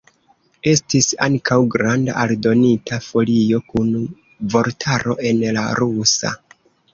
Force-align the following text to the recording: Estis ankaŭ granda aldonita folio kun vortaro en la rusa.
Estis 0.69 1.07
ankaŭ 1.25 1.57
granda 1.75 2.15
aldonita 2.21 2.99
folio 3.09 3.61
kun 3.75 3.93
vortaro 4.55 5.17
en 5.33 5.45
la 5.59 5.69
rusa. 5.83 6.35